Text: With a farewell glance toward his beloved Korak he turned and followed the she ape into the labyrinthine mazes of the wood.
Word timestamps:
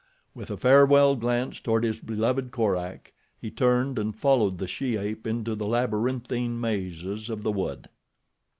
With 0.33 0.49
a 0.49 0.57
farewell 0.57 1.15
glance 1.15 1.59
toward 1.59 1.83
his 1.83 1.99
beloved 1.99 2.49
Korak 2.49 3.13
he 3.39 3.51
turned 3.51 3.99
and 3.99 4.17
followed 4.17 4.57
the 4.57 4.67
she 4.67 4.97
ape 4.97 5.27
into 5.27 5.53
the 5.53 5.67
labyrinthine 5.67 6.59
mazes 6.59 7.29
of 7.29 7.43
the 7.43 7.51
wood. 7.51 7.87